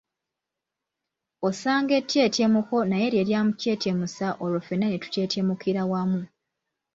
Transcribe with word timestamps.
Osanga 1.47 1.93
ettyeetyemuko 1.99 2.77
naye 2.89 3.07
lye 3.13 3.23
lyamutyetyemusa 3.29 4.27
olwo 4.43 4.59
ffena 4.63 4.85
ne 4.89 4.97
tutyetyemukira 5.03 5.81
wamu. 5.91 6.21